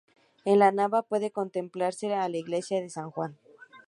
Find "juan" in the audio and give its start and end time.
3.11-3.37